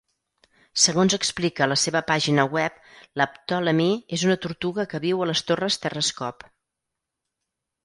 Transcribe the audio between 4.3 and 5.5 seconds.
una tortuga que viu a les